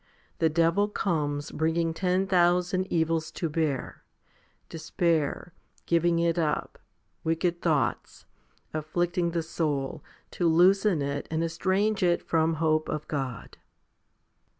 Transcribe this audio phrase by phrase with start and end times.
[0.39, 4.03] The devil comes, bringing ten thousand evils to bear
[4.67, 5.53] despair,
[5.85, 6.79] giving it up,
[7.23, 8.25] wicked thoughts
[8.73, 13.57] afflicting the soul, to loosen it and estrange it from hope of God.